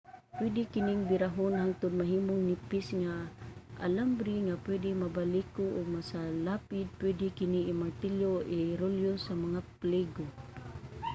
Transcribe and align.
pwede 0.37 0.61
kining 0.73 1.01
birahon 1.09 1.53
hangtud 1.61 1.91
mahimong 1.99 2.41
nipis 2.47 2.87
nga 3.01 3.13
alambre 3.85 4.33
nga 4.45 4.55
pwede 4.65 4.89
mabaliko 5.03 5.63
ug 5.77 5.85
masalapid. 5.97 6.87
pwede 6.99 7.25
kini 7.37 7.59
i-martilyo 7.71 8.29
o 8.39 8.45
irolyo 8.61 9.13
sa 9.25 9.33
mga 9.45 9.59
pligo 9.79 10.25